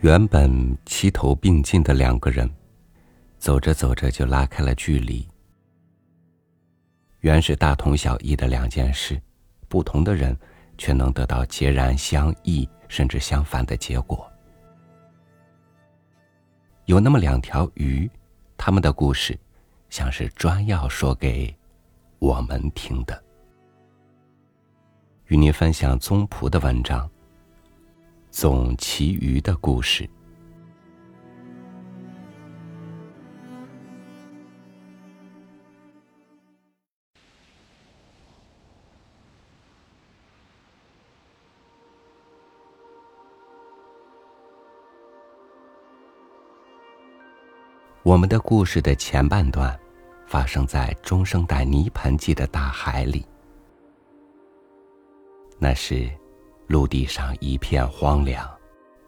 [0.00, 2.48] 原本齐头并进的两个人，
[3.36, 5.28] 走着走着就拉开了距离。
[7.18, 9.20] 原是大同小异的两件事，
[9.68, 10.34] 不同的人
[10.78, 14.26] 却能得到截然相异甚至相反的结果。
[16.86, 18.10] 有那么两条鱼，
[18.56, 19.38] 他们的故事，
[19.90, 21.54] 像是专要说给
[22.18, 23.22] 我们听的。
[25.26, 27.08] 与您分享宗璞的文章。
[28.30, 30.08] 总其余的故事。
[48.02, 49.78] 我们的故事的前半段，
[50.26, 53.26] 发生在中生代泥盆纪的大海里，
[55.58, 56.10] 那是。
[56.70, 58.48] 陆地上一片荒凉，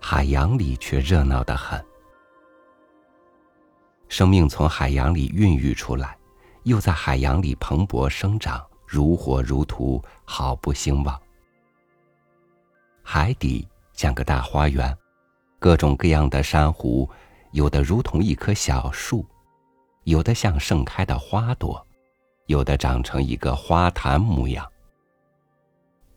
[0.00, 1.81] 海洋里却热闹得很。
[4.09, 6.19] 生命从海洋里孕育出来，
[6.64, 11.17] 又在海洋里蓬勃生长，如火如荼，好不兴旺。
[13.01, 14.92] 海底像个大花园，
[15.61, 17.08] 各种各样的珊瑚，
[17.53, 19.25] 有的如同一棵小树，
[20.03, 21.86] 有的像盛开的花朵，
[22.47, 24.69] 有的长成一个花坛模样。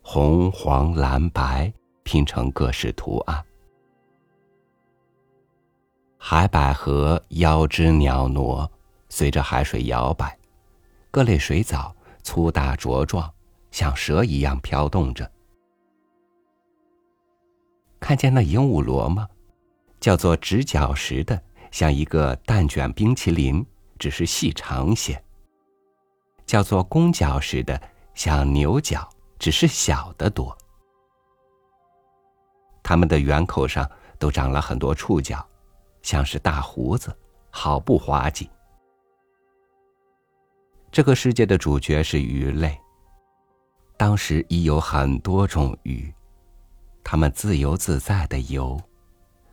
[0.08, 1.70] 红、黄、蓝、白
[2.04, 3.44] 拼成各式图案。
[6.16, 8.70] 海百合腰肢袅娜，
[9.08, 10.28] 随着海水摇摆；
[11.10, 13.28] 各类水藻粗大茁壮，
[13.72, 15.28] 像蛇一样飘动着。
[17.98, 19.28] 看见那鹦鹉螺吗？
[19.98, 23.66] 叫做直角石的，像一个蛋卷冰淇淋，
[23.98, 25.20] 只是细长些。
[26.46, 27.82] 叫做弓角石的，
[28.14, 29.06] 像牛角。
[29.38, 30.56] 只是小的多，
[32.82, 35.46] 它们的圆口上都长了很多触角，
[36.02, 37.16] 像是大胡子，
[37.50, 38.48] 好不滑稽。
[40.90, 42.78] 这个世界的主角是鱼类。
[43.98, 46.12] 当时已有很多种鱼，
[47.02, 48.78] 它们自由自在的游，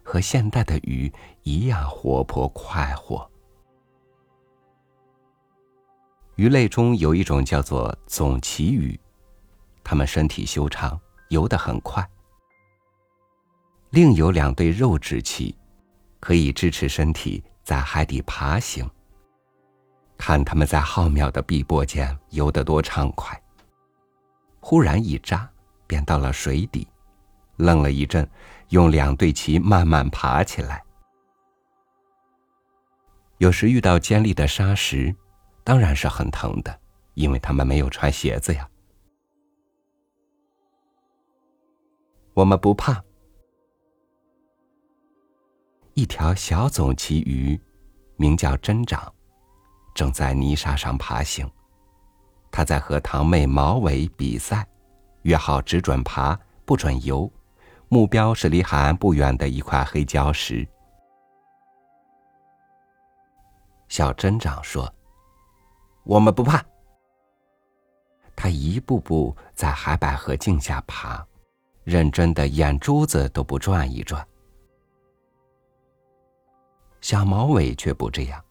[0.04, 1.12] 和现代的鱼
[1.44, 3.30] 一样活泼快活。
[6.36, 9.00] 鱼类中有一种叫做总鳍鱼。
[9.84, 11.00] 它们身体修长，
[11.30, 12.08] 游得很快。
[13.90, 15.56] 另有两对肉质鳍，
[16.20, 18.90] 可以支持身体在海底爬行。
[20.18, 23.40] 看它们在浩渺的碧波间游得多畅快。
[24.60, 25.50] 忽然一扎，
[25.86, 26.88] 便到了水底，
[27.58, 28.28] 愣了一阵，
[28.70, 30.82] 用两对鳍慢慢爬起来。
[33.40, 35.14] 有时遇到尖利的沙石，
[35.66, 36.80] 当然是很疼的，
[37.16, 38.66] 因为它们没有穿鞋子呀。
[42.34, 43.04] 我们不怕。
[45.94, 47.60] 一条小总旗鱼，
[48.16, 49.14] 名叫真长，
[49.94, 51.50] 正在泥沙上爬行。
[52.52, 54.68] 他在和堂妹毛尾比赛，
[55.24, 57.32] 约好只准爬，不准游，
[57.90, 60.68] 目标是离海岸不远的一块黑礁石。
[63.88, 64.92] 小真长说
[66.04, 66.64] ：“我们不怕。”
[68.36, 71.24] 他一步步在海百合镜下爬。
[71.84, 74.26] 认真的眼珠子都不转一转，
[77.02, 78.44] 小毛尾却不这样。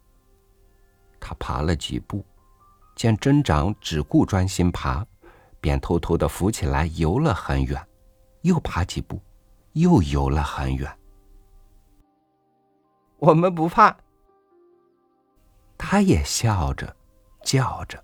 [1.18, 2.24] 他爬了几步，
[2.94, 5.06] 见真长只顾专心爬，
[5.60, 7.80] 便偷偷的浮起来游了很远，
[8.42, 9.18] 又爬几步，
[9.72, 10.98] 又游了很远。
[13.18, 13.96] 我们不怕。
[15.78, 16.94] 他也笑着，
[17.42, 18.02] 叫着，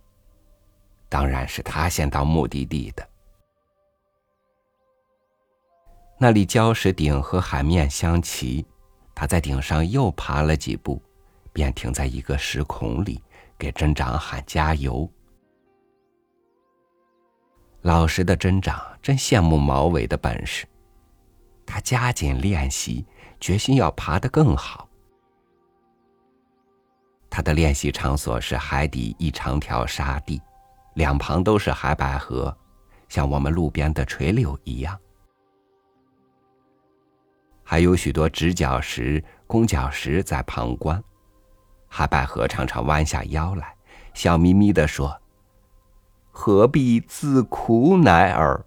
[1.09, 3.09] 当然是他先到目的地的。
[6.21, 8.67] 那里礁石顶和海面相齐，
[9.15, 11.01] 他在顶上又爬了几步，
[11.53, 13.23] 便停在一个石孔里，
[13.56, 15.09] 给针长喊加油。
[17.83, 20.66] 老实的针长真羡慕毛伟的本事，
[21.65, 23.07] 他加紧练习，
[23.39, 24.89] 决心要爬得更好。
[27.31, 30.42] 他的练习场所是海底一长条沙地，
[30.95, 32.57] 两旁都是海百合，
[33.09, 34.98] 像我们路边的垂柳一样。
[37.70, 41.04] 还有许多直角石、弓角石在旁观，
[41.86, 43.76] 海百合常常弯下腰来，
[44.15, 45.20] 笑眯眯的说
[46.32, 48.65] ：“何必自苦乃尔？”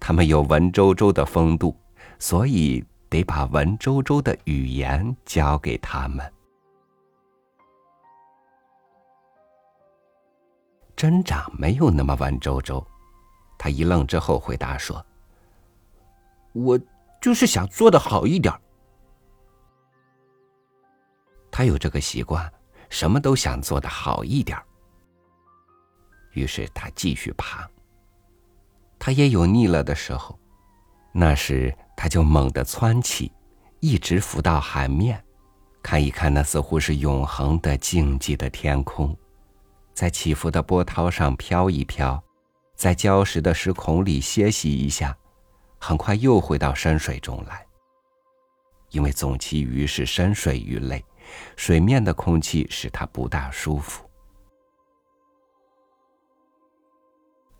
[0.00, 1.78] 他们有文绉绉的风度，
[2.18, 6.32] 所以得把文绉绉的语言教给他们。
[10.96, 12.84] 真长没有那么文绉绉，
[13.56, 15.00] 他一愣之后回答说。
[16.52, 16.78] 我
[17.20, 18.52] 就是想做的好一点。
[21.50, 22.50] 他有这个习惯，
[22.88, 24.58] 什么都想做的好一点。
[26.32, 27.68] 于是他继续爬。
[28.98, 30.38] 他也有腻了的时候，
[31.12, 33.30] 那时他就猛地窜起，
[33.80, 35.22] 一直浮到海面，
[35.82, 39.14] 看一看那似乎是永恒的静寂的天空，
[39.92, 42.22] 在起伏的波涛上飘一飘，
[42.76, 45.16] 在礁石的石孔里歇息一下，
[45.84, 47.66] 很快又回到深水中来。
[48.90, 51.04] 因为总旗鱼是深水鱼类，
[51.56, 54.08] 水面的空气使它不大舒服。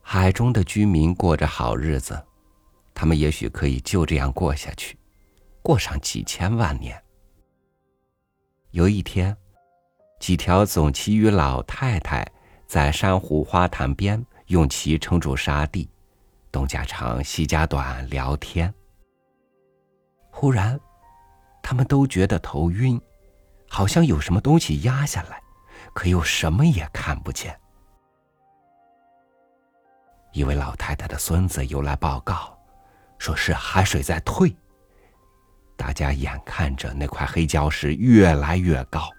[0.00, 2.24] 海中的居民过着好日子，
[2.94, 4.96] 他们也许可以就这样过下去，
[5.60, 7.02] 过上几千万年。
[8.70, 9.36] 有一天，
[10.20, 12.24] 几条总旗鱼老太太
[12.68, 15.88] 在珊瑚花坛边用旗撑住沙地，
[16.52, 18.72] 东家长西家短聊天。
[20.30, 20.78] 忽然，
[21.62, 23.00] 他们都觉得头晕，
[23.68, 25.42] 好像有什么东西压下来，
[25.94, 27.58] 可又什么也看不见。
[30.32, 32.56] 一位老太太的孙子又来报告，
[33.18, 34.54] 说是海水在退。
[35.76, 39.10] 大家眼看着那块黑礁石越来越高，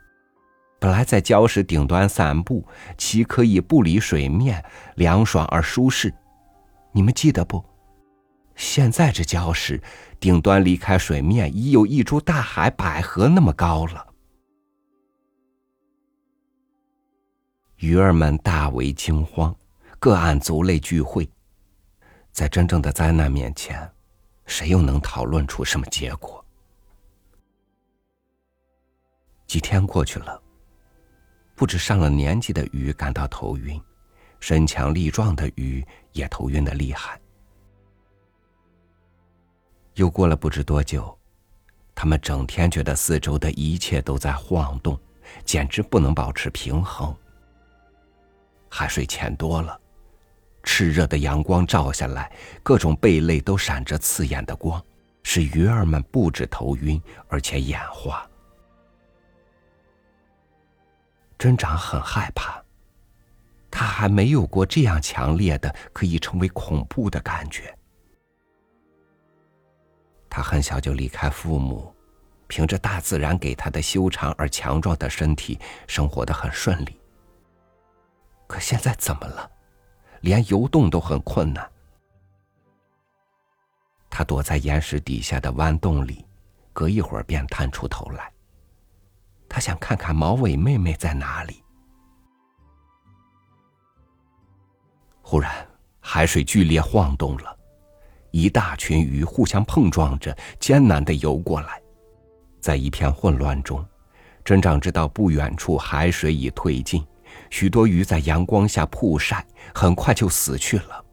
[0.80, 2.66] 本来在礁石顶端散步，
[2.98, 4.64] 岂可以不离水面，
[4.96, 6.14] 凉爽而舒适？
[6.94, 7.64] 你们记得不？
[8.56, 9.82] 现在这礁石
[10.20, 14.08] 顶端离开水面，已有一株大海百合那么高了。
[17.78, 19.54] 鱼儿们大为惊慌。
[20.00, 21.30] 各案族类聚会，
[22.30, 23.90] 在真正的灾难面前，
[24.46, 26.46] 谁又能讨论出什么结果？
[29.48, 30.44] 几天过去了，
[31.56, 33.82] 不止上了年纪的鱼感到头晕，
[34.44, 35.82] 身强力壮的鱼
[36.12, 37.18] 也头晕的厉害。
[39.94, 41.18] 又过了不知多久，
[41.96, 45.00] 他们整天觉得四周的一切都在晃动，
[45.46, 47.16] 简直不能保持平衡。
[48.68, 49.80] 海水浅多了。
[50.64, 52.30] 炽热的阳光照下来，
[52.62, 54.84] 各种贝类都闪着刺眼的光，
[55.24, 58.30] 使鱼儿们不止头晕，而且眼花。
[61.38, 62.63] 珍长很害怕，
[63.76, 67.76] 他还没有过这样强烈的可以称为恐怖的感觉。
[70.30, 71.92] 他很小就离开父母，
[72.48, 77.02] 凭着大自然给他的修长而强壮的身体，生活的很顺利。
[78.46, 79.50] 可现在怎么了？
[80.22, 81.68] 连游动都很困难。
[84.08, 86.24] 他躲在岩石底下的弯洞里，
[86.74, 88.32] 隔一会儿便探出头来。
[89.50, 91.63] 他想看看毛尾妹妹在哪里。
[95.34, 95.52] 忽然，
[96.00, 97.58] 海水剧烈晃动了，
[98.30, 101.82] 一大群鱼互相碰撞着，艰难的游过来。
[102.62, 103.84] 在一片混乱中，
[104.46, 107.04] 镇长知道不远处海水已退尽。
[107.50, 109.44] 许多鱼在阳光下曝晒，
[109.74, 111.04] 很快就死去了。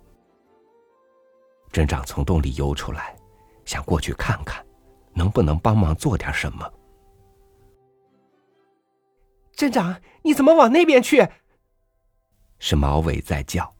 [1.73, 3.16] 镇长从洞里游出来，
[3.64, 4.62] 想过去看看，
[5.14, 6.70] 能不能帮忙做点什么。
[9.55, 11.26] 镇长，你怎么往那边去？
[12.58, 13.75] 是毛尾在叫。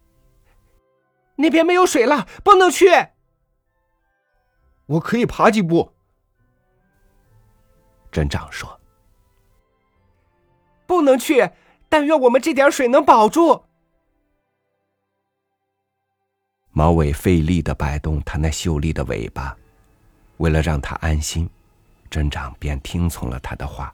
[1.41, 2.87] 那边没有水了，不能去。
[4.87, 5.93] 我可以爬几步。
[8.11, 8.81] 镇长说
[10.87, 11.51] ：“不能去。”
[11.93, 13.65] 但愿我们这点水能保住。
[16.71, 19.57] 毛尾费力的摆动他那秀丽的尾巴，
[20.37, 21.51] 为了让他安心，
[22.09, 23.93] 镇长便听从了他的话。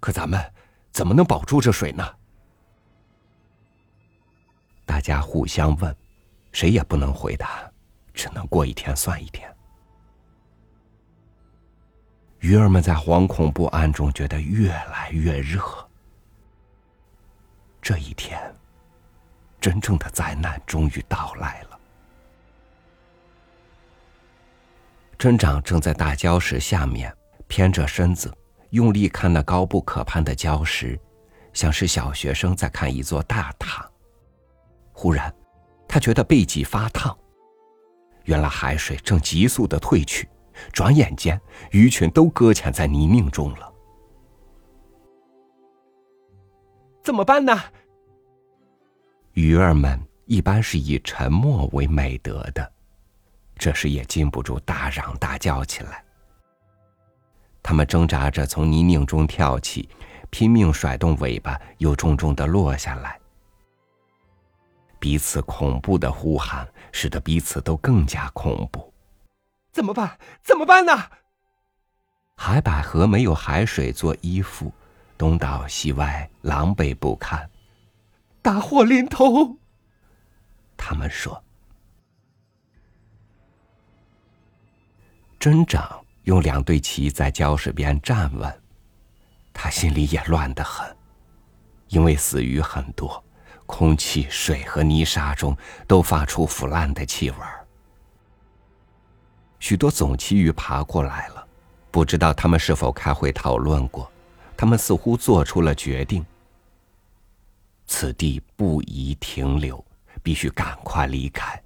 [0.00, 0.38] 可咱们
[0.92, 2.06] 怎么能保住这水呢？
[4.86, 5.94] 大家互相问，
[6.52, 7.70] 谁也不能回答，
[8.14, 9.54] 只能过一天算一天。
[12.38, 15.60] 鱼儿们在惶恐不安中觉得越来越热。
[17.82, 18.40] 这一天，
[19.60, 21.78] 真正的灾难终于到来了。
[25.18, 27.12] 镇长正在大礁石下面
[27.48, 28.32] 偏着身子，
[28.70, 30.98] 用力看那高不可攀的礁石，
[31.52, 33.90] 像是小学生在看一座大塔。
[34.98, 35.32] 忽然，
[35.86, 37.14] 他觉得背脊发烫，
[38.24, 40.26] 原来海水正急速的退去。
[40.72, 41.38] 转眼间，
[41.70, 43.72] 鱼群都搁浅在泥泞中了。
[47.04, 47.54] 怎么办呢？
[49.34, 52.72] 鱼儿们一般是以沉默为美德的，
[53.58, 56.02] 这时也禁不住大嚷大叫起来。
[57.62, 59.90] 他们挣扎着从泥泞中跳起，
[60.30, 63.20] 拼命甩动尾巴，又重重的落下来。
[64.98, 68.92] 彼此恐怖的呼喊使得彼此都更加恐怖。
[69.72, 70.18] 怎么办？
[70.42, 70.92] 怎么办呢？
[72.36, 74.72] 海百合没有海水做衣服，
[75.16, 77.48] 东倒西歪，狼狈不堪。
[78.42, 79.56] 大祸临头！
[80.76, 81.42] 他们说。
[85.38, 88.62] 镇长用两对旗在礁石边站稳，
[89.52, 90.96] 他心里也乱得很，
[91.88, 93.22] 因为死鱼很多，
[93.66, 95.56] 空气、水和泥沙中
[95.86, 97.66] 都发出腐烂的气味儿
[99.58, 101.46] 许多总旗鱼爬过来了，
[101.90, 104.10] 不知道他们是否开会讨论过，
[104.56, 106.24] 他们似乎做出了决定：
[107.86, 109.84] 此地不宜停留，
[110.22, 111.60] 必须赶快离开。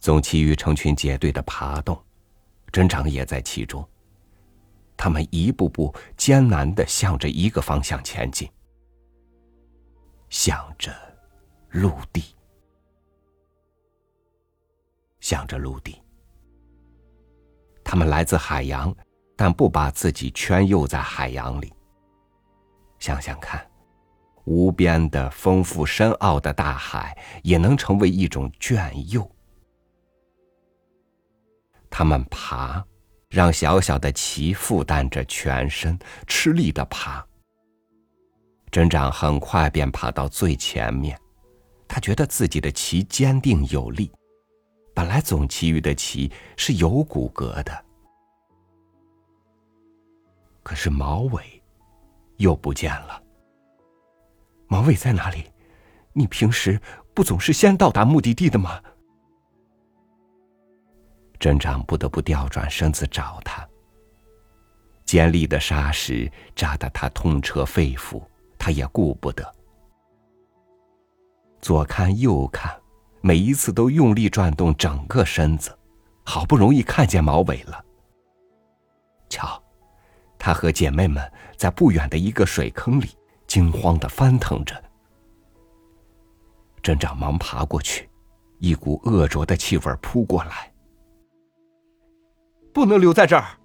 [0.00, 2.02] 总旗鱼成群结队的爬动，
[2.72, 3.86] 珍长也在其中。
[4.96, 8.48] 他们一步步艰难的向着一个方向前进，
[10.28, 10.92] 向着
[11.70, 12.34] 陆地，
[15.20, 16.00] 向着陆地。
[17.84, 18.94] 他们来自海洋，
[19.36, 21.72] 但不把自己圈囿在海洋里。
[22.98, 23.64] 想想看，
[24.44, 29.28] 无边的、丰富深奥的大海，也能成为一种圈囿。
[31.90, 32.84] 他们爬，
[33.28, 37.24] 让小小的鳍负担着全身，吃力的爬。
[38.70, 41.18] 镇长很快便爬到最前面，
[41.88, 44.10] 他觉得自己的鳍坚定有力。
[44.94, 47.84] 本来总旗鱼的鳍是有骨骼的，
[50.62, 51.62] 可是毛尾
[52.38, 53.22] 又不见了。
[54.68, 55.44] 毛尾在哪里？
[56.12, 56.80] 你平时
[57.12, 58.82] 不总是先到达目的地的吗？
[61.38, 63.66] 镇长不得不调转身子找他。
[65.04, 68.22] 尖利的沙石扎得他痛彻肺腑，
[68.58, 69.54] 他也顾不得。
[71.60, 72.76] 左看右看，
[73.20, 75.76] 每一次都用力转动整个身子，
[76.24, 77.84] 好不容易看见毛尾了。
[79.28, 79.62] 瞧，
[80.38, 83.10] 他和姐妹们在不远的一个水坑里
[83.46, 84.80] 惊慌的翻腾着。
[86.82, 88.08] 镇长忙爬过去，
[88.58, 90.72] 一股恶浊的气味扑过来。
[92.76, 93.56] 不能留在这儿，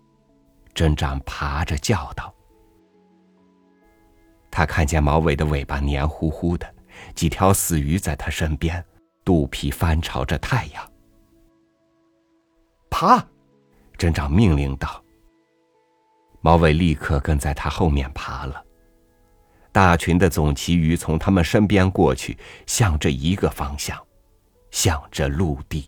[0.74, 2.34] 镇长爬着叫道。
[4.50, 6.74] 他看见毛尾的尾巴黏糊糊的，
[7.14, 8.82] 几条死鱼在他身边，
[9.26, 10.92] 肚皮翻朝着太阳。
[12.90, 13.22] 爬，
[13.98, 15.04] 镇长命令道。
[16.40, 18.64] 毛尾立刻跟在他后面爬了。
[19.74, 24.02] 大群的总旗鱼从他们身边过去，向着一个方向，
[24.72, 25.86] 向着陆地。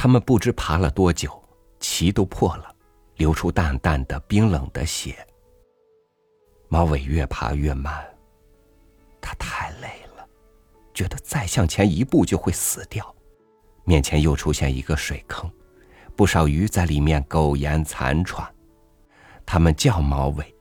[0.00, 1.28] 他们不知爬了多久，
[1.80, 2.72] 鳍都破了，
[3.16, 5.26] 流出淡淡的冰冷的血。
[6.68, 8.06] 毛尾越爬越慢，
[9.20, 10.24] 他太累了，
[10.94, 13.12] 觉得再向前一步就会死掉。
[13.82, 15.50] 面前又出现一个水坑，
[16.14, 18.48] 不少鱼在里面苟延残喘。
[19.44, 20.54] 他们叫毛尾，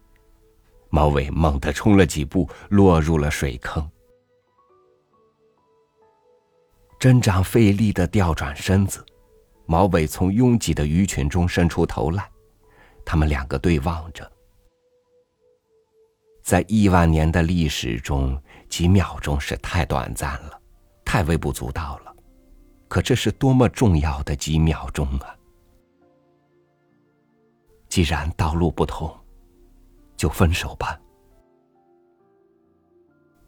[0.89, 3.87] 毛尾猛地冲了几步，落入了水坑。
[6.97, 9.05] 镇长费力的调转身子。
[9.67, 12.27] 毛尾从拥挤的鱼群中伸出头来，
[13.05, 14.29] 他们两个对望着。
[16.41, 20.61] 在亿万年的历史中，几秒钟是太短暂了，
[21.03, 22.15] 太微不足道了。
[22.87, 25.35] 可这是多么重要的几秒钟啊！
[27.89, 29.13] 既然道路不同，
[30.15, 30.97] 就分手吧。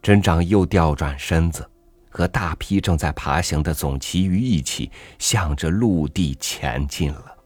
[0.01, 1.65] 镇长又调转身子。
[2.09, 7.37] 和大批正在爬行的总旗鱼一起，向着陆地前进了。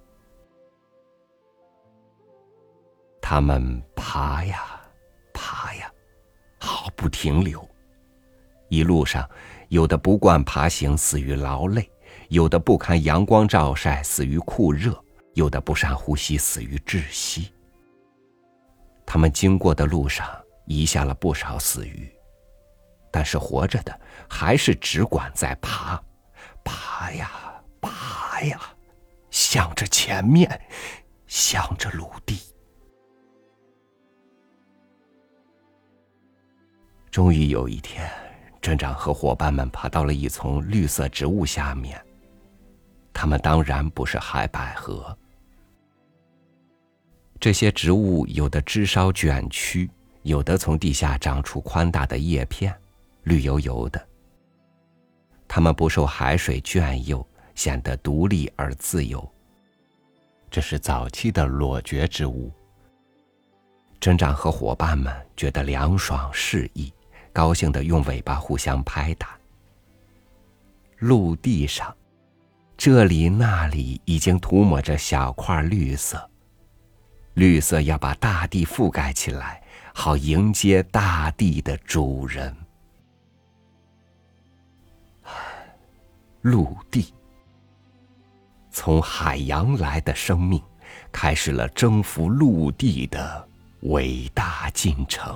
[3.21, 4.81] 他们爬呀，
[5.33, 5.91] 爬呀，
[6.59, 7.67] 毫不停留。
[8.69, 9.29] 一路上，
[9.69, 11.83] 有的不惯爬行，死于劳累；
[12.29, 14.91] 有的不堪阳光照晒，死于酷热；
[15.35, 17.53] 有的不善呼吸，死于窒息。
[19.05, 20.27] 他们经过的路上，
[20.65, 22.11] 遗下了不少死鱼。
[23.11, 23.99] 但是活着的
[24.35, 26.01] 还是只管在爬，
[26.65, 27.29] 爬呀
[27.79, 28.59] 爬呀，
[29.29, 30.59] 向着前面，
[31.27, 32.41] 向着陆地。
[37.11, 38.09] 终于有一天，
[38.59, 42.03] 镇长和伙伴们爬到了一丛绿色植物下面。
[43.13, 45.15] 他们当然不是海百合。
[47.39, 49.87] 这些植物有的枝梢卷曲，
[50.23, 52.75] 有的从地下长出宽大的叶片。
[53.25, 54.05] 绿油油的，
[55.55, 59.31] 它们不受海水圈囿，显得独立而自由。
[60.49, 62.51] 这是早期的裸蕨植物。
[63.99, 66.91] 镇长和伙伴们觉得凉爽适意，
[67.31, 69.37] 高兴的用尾巴互相拍打。
[70.97, 71.95] 陆地上，
[72.75, 76.27] 这里那里已经涂抹着小块绿色。
[77.35, 79.61] 绿色要把大地覆盖起来，
[79.93, 82.57] 好迎接大地的主人。
[86.43, 87.13] 陆地，
[88.69, 90.61] 从海洋来的生命，
[91.09, 93.47] 开始了征服陆地的
[93.83, 95.35] 伟大进程。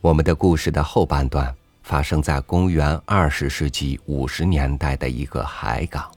[0.00, 1.54] 我们的故事的后半段。
[1.82, 6.12] 发生在公元二十世纪五十年代的一个海港，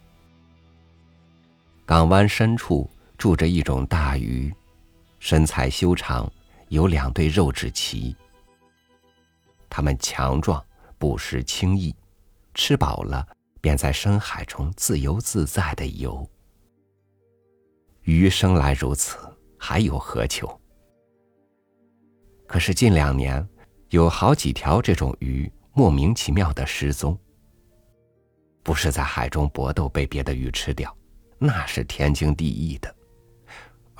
[1.86, 4.54] 港湾深处住着一种大鱼，
[5.20, 6.30] 身材修长，
[6.72, 8.16] 有两对肉质鳍。
[9.70, 10.66] 它们强壮，
[10.98, 11.94] 捕食轻易，
[12.54, 13.28] 吃饱了
[13.60, 16.26] 便在深海中自由自在的游。
[18.04, 19.18] 鱼生来如此，
[19.60, 20.60] 还有何求？
[22.48, 23.46] 可是近两年，
[23.90, 25.52] 有好几条这种鱼。
[25.74, 27.18] 莫名其妙的失踪，
[28.62, 30.94] 不是在海中搏斗被别的鱼吃掉，
[31.38, 32.94] 那是天经地义的，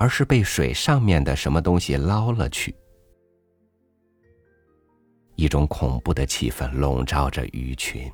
[0.02, 2.74] 而是被水上面的什么东西捞了去。
[5.36, 8.10] 一种恐怖的气氛笼罩着鱼群。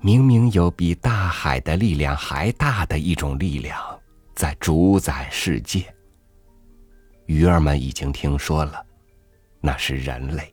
[0.00, 3.80] 明明有比大海的力量还大的一种力量
[4.34, 5.84] 在主宰世界。
[7.26, 8.84] 鱼儿们已经听说了，
[9.60, 10.52] 那是人类。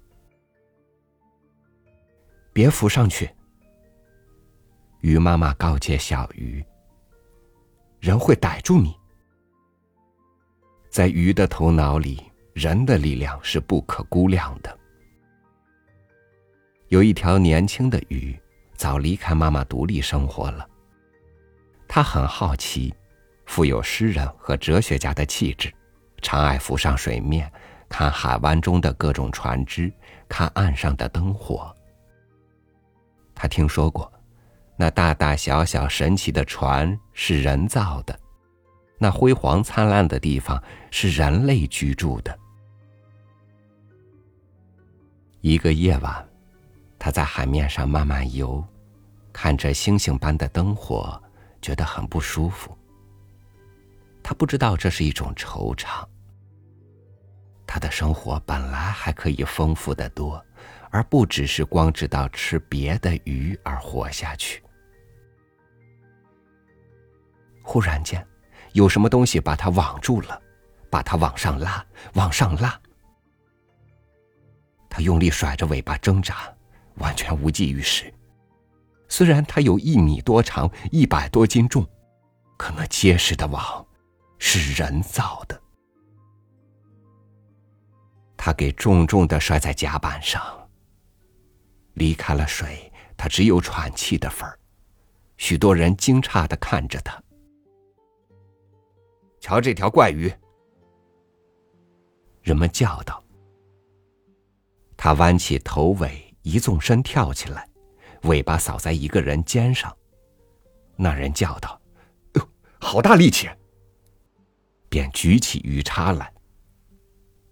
[2.54, 3.28] 别浮上去。
[5.02, 6.64] 鱼妈妈告诫小鱼
[8.00, 8.96] ：“人会逮住你。”
[10.94, 12.22] 在鱼的头脑里，
[12.54, 14.78] 人的力量是不可估量的。
[16.90, 18.40] 有一条年轻的鱼，
[18.76, 20.70] 早离开妈妈独立生活了。
[21.88, 22.94] 它很好奇，
[23.48, 25.74] 富有诗人和哲学家的气质，
[26.22, 27.52] 常爱浮上水面，
[27.90, 29.92] 看海湾中的各种船只，
[30.30, 31.76] 看岸上的灯火。
[33.34, 34.14] 他听说过，
[34.78, 38.16] 那大大小小神奇的船是人造的，
[39.04, 42.40] 那辉煌灿烂的地方是人类居住的。
[45.42, 46.26] 一个夜晚，
[46.98, 48.66] 他在海面上慢慢游，
[49.34, 51.22] 看着星星般的灯火，
[51.62, 52.78] 觉得很不舒服。
[54.24, 56.08] 他不知道这是一种惆怅。
[57.68, 60.42] 他的生活本来还可以丰富的多。
[60.92, 64.64] 而不只是光知道吃别的鱼而活下去。
[67.64, 68.24] 忽然间，
[68.74, 70.42] 有什么东西把它网住了，
[70.90, 71.84] 把它往上拉，
[72.14, 72.80] 往上拉。
[74.90, 76.54] 他用力甩着尾巴挣扎，
[76.96, 78.14] 完全无济于事。
[79.08, 81.88] 虽然它有一米多长，一百多斤重，
[82.58, 83.86] 可那结实的网
[84.40, 85.60] 是人造的。
[88.36, 90.42] 他给重重的摔在甲板上。
[91.94, 94.58] 离开了水，他只有喘气的份儿。
[95.38, 97.22] 许多人惊诧的看着他。
[99.44, 100.34] 瞧这条怪鱼！
[102.44, 103.22] 人们叫道。
[104.96, 107.68] 他弯起头尾，一纵身跳起来，
[108.22, 109.94] 尾巴扫在一个人肩上。
[110.96, 111.78] 那人叫道
[112.36, 113.50] ：“哟，好大力气！”
[114.88, 116.34] 便举起鱼叉来。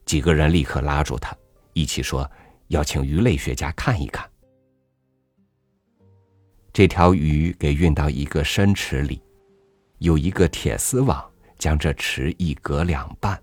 [0.06, 1.38] 几个人立刻拉住他，
[1.74, 2.30] 一起说
[2.70, 4.26] 要请鱼类学家看一看。
[6.72, 9.22] 这条鱼给运到一个深池里，
[9.98, 11.30] 有一个铁丝网
[11.62, 13.40] 将这池一隔两半。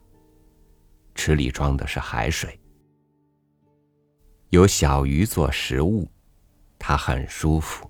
[1.15, 2.59] 池里装的是海水，
[4.49, 6.11] 有小鱼做食物，
[6.81, 7.89] 它很舒服。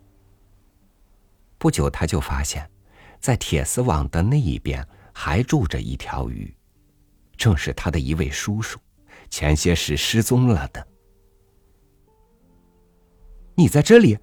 [1.57, 2.71] 不久，他就发现，
[3.19, 6.55] 在铁丝网的那一边还住着一条鱼，
[7.39, 8.79] 正是他的一位叔叔，
[9.31, 10.87] 前些时失踪了的。
[13.55, 14.19] 你在这里？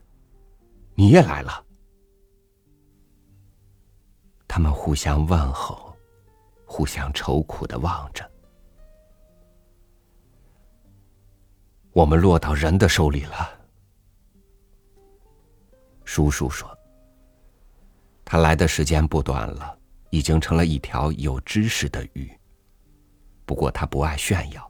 [0.94, 1.66] 你也来了。
[4.48, 5.85] 他们互相问候，
[6.76, 8.30] 互相愁苦的望着。
[11.94, 13.50] 我们落到人的手里了。
[16.04, 16.70] 叔叔说
[18.26, 22.30] ：“他来的时间不短了，已经成了一条有知识的鱼。
[23.46, 24.70] 不过他不爱炫耀。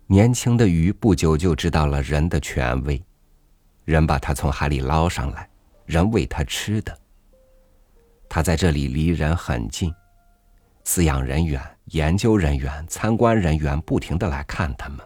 [0.07, 3.05] 年轻的鱼不久就知道了人的权威，
[3.85, 5.49] 人把它从海里捞上来，
[5.85, 6.97] 人喂它吃的。
[8.29, 9.93] 它在这里离人很近，
[10.85, 14.99] 饲养人员、研究人员、参观人员不停的来看它们。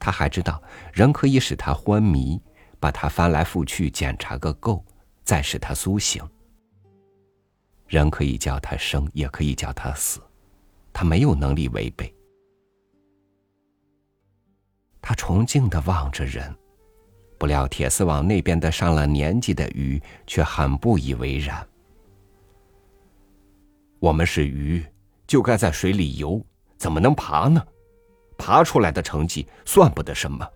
[0.00, 2.40] 他还知道人可以使他昏迷，
[2.78, 4.84] 把他翻来覆去检查个够，
[5.24, 6.22] 再使他苏醒。
[7.86, 10.20] 人可以叫他生，也可以叫他死，
[10.92, 12.14] 他没有能力违背。
[15.00, 16.54] 他崇敬的望着人，
[17.38, 21.66] 不料铁丝网那边的上了年纪的鱼却很不以为然。
[24.00, 24.84] 我们是鱼，
[25.26, 26.44] 就该在水里游，
[26.76, 27.64] 怎么能爬呢？
[28.36, 30.48] 爬出来的成绩算不得什么。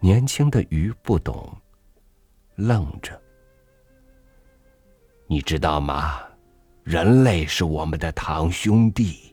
[0.00, 1.56] 年轻的鱼不懂，
[2.56, 3.20] 愣着。
[5.26, 6.20] 你知道吗？
[6.82, 9.31] 人类是我们的堂兄弟。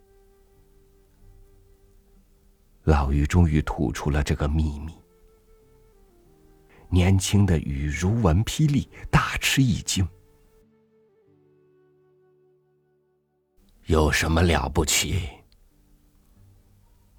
[2.89, 4.91] 老鱼终于吐出了这个秘密。
[6.89, 10.07] 年轻的鱼如闻霹雳，大吃一惊。
[13.85, 15.29] 有什么了不起？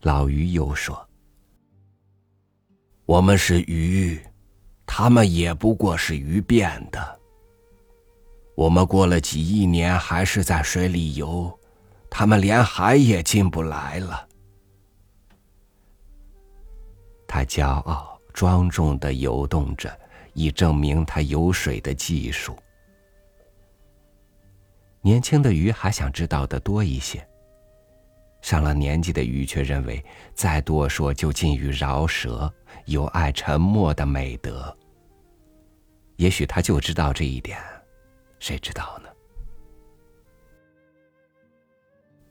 [0.00, 1.08] 老鱼又说
[3.06, 4.20] ：“我们是鱼，
[4.84, 7.20] 他们也不过是鱼变的。
[8.56, 11.56] 我们过了几亿年还是在水里游，
[12.10, 14.26] 他们连海也进不来了。”
[17.30, 19.96] 他骄傲庄重的游动着，
[20.34, 22.58] 以证明他游水的技术。
[25.00, 27.24] 年轻的鱼还想知道的多一些。
[28.42, 32.52] 上了年纪的鱼却认为，再多说就近于饶舌，
[32.86, 34.76] 有爱沉默的美德。
[36.16, 37.60] 也许他就知道这一点，
[38.40, 39.08] 谁知道呢？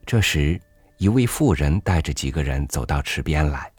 [0.05, 0.59] 这时，
[0.97, 3.71] 一位妇人带着几个人走到池边来。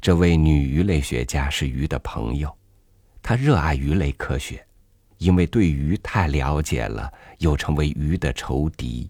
[0.00, 2.56] 这位女鱼类学家是鱼的朋友，
[3.22, 4.64] 她热爱鱼类科学。
[5.18, 9.08] 因为对鱼太了解了，又成为鱼的仇敌。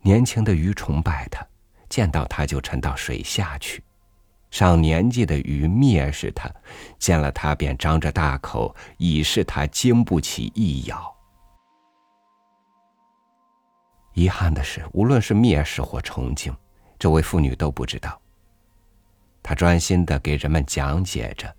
[0.00, 1.46] 年轻的鱼崇拜他，
[1.90, 3.82] 见到他就沉到水下去；
[4.50, 6.50] 上年纪的鱼蔑视他，
[6.98, 11.14] 见了他便张着大口，以示他经不起一咬。
[14.14, 16.56] 遗憾的是，无论是蔑视或崇敬，
[16.98, 18.18] 这位妇女都不知道。
[19.44, 21.54] 他专心的给人们讲解着。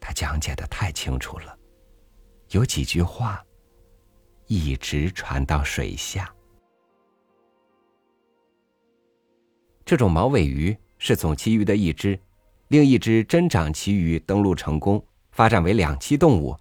[0.00, 1.54] 他讲解的太清楚了，
[2.52, 3.44] 有几句话
[4.46, 6.32] 一直传到水下。
[9.84, 12.18] 这种毛尾鱼是从其余的一只，
[12.68, 16.56] 另一只真长鳍鱼登陆成功，发展为两栖动物。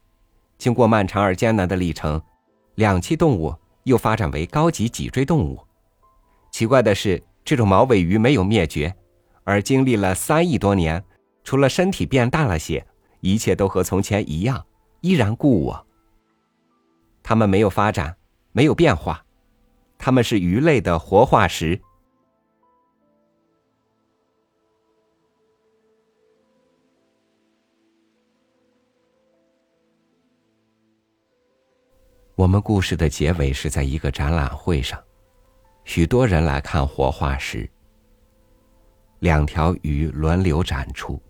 [0.57, 2.21] 经过漫长而艰难的历程，
[2.75, 5.65] 两栖动物又发展为高级脊椎动物。
[6.51, 8.93] 奇怪的是，这种毛尾鱼没有灭绝，
[9.47, 11.01] 而经历了三亿多年，
[11.41, 12.85] 除了身体变大了些。
[13.21, 14.65] 一切都和从前一样，
[14.99, 15.87] 依然故我。
[17.23, 18.17] 它们没有发展，
[18.51, 19.25] 没有变化，
[19.97, 21.81] 它们是鱼类的活化石。
[32.35, 35.01] 我们故事的结尾是在一个展览会上，
[35.85, 37.67] 许多人来看活化石。
[39.19, 41.21] 两条鱼轮流展出。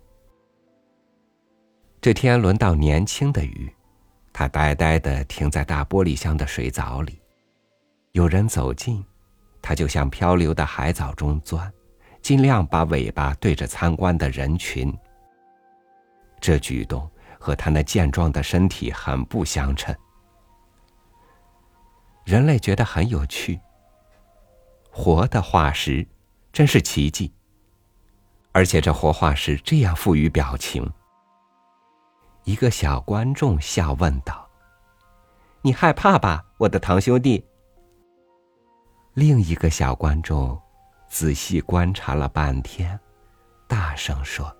[2.00, 3.72] 这天轮到年轻的鱼，
[4.32, 7.20] 它呆呆的停在大玻璃箱的水藻里。
[8.12, 9.04] 有人走近，
[9.60, 11.72] 它就向漂流的海藻中钻，
[12.22, 14.96] 尽量把尾巴对着参观的人群。
[16.40, 19.94] 这举动和它那健壮的身体很不相称。
[22.24, 23.58] 人类觉得很有趣。
[24.90, 26.06] 活的化石，
[26.52, 27.32] 真是奇迹。
[28.58, 30.84] 而且这活化石这样富于表情。
[32.42, 34.50] 一个小观众笑问道
[35.62, 37.46] ：“你害怕吧，我的堂兄弟？”
[39.14, 40.60] 另一个小观众
[41.08, 42.98] 仔细观察了半天，
[43.68, 44.52] 大声说：“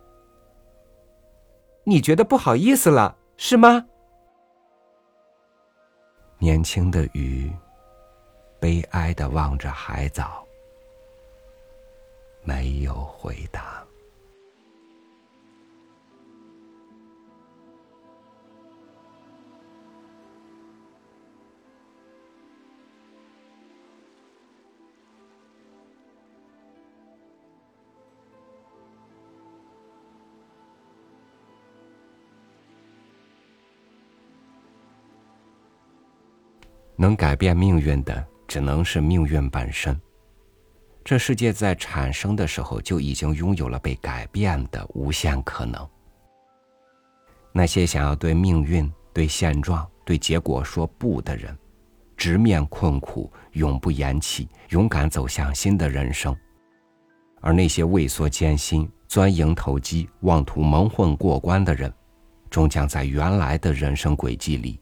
[1.82, 3.84] 你觉得不好意思了，是吗？”
[6.38, 7.52] 年轻的鱼
[8.60, 10.46] 悲哀的望着海藻，
[12.44, 13.84] 没有回答。
[37.00, 39.98] 能改变命运的，只能是命运本身。
[41.04, 45.88] 这世界在产生的时候就已经拥有了被改变的无限可能。
[47.52, 51.56] 那些想要对命运、对现状、对结果说不的人，
[52.16, 56.34] 直面困苦、永不言弃、勇敢走向新的人生；
[57.40, 61.92] 而那些畏缩艰辛、钻营投机、妄图蒙混过关的人，
[62.50, 64.80] 终将在原来的人生轨迹里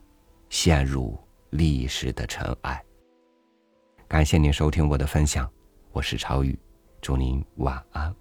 [0.48, 1.16] 陷入
[1.56, 2.82] 历史的尘埃。
[4.06, 5.50] 感谢您收听我的分享，
[5.90, 6.58] 我是超宇，
[7.00, 8.14] 祝您晚安，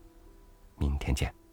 [0.77, 1.44] 明天见。